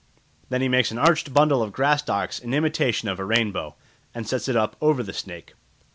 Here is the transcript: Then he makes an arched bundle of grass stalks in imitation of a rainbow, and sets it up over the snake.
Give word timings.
Then 0.49 0.61
he 0.61 0.67
makes 0.67 0.89
an 0.89 0.97
arched 0.97 1.31
bundle 1.31 1.61
of 1.61 1.71
grass 1.71 2.01
stalks 2.01 2.39
in 2.39 2.55
imitation 2.55 3.07
of 3.07 3.19
a 3.19 3.23
rainbow, 3.23 3.75
and 4.15 4.27
sets 4.27 4.47
it 4.47 4.55
up 4.55 4.75
over 4.81 5.03
the 5.03 5.13
snake. 5.13 5.53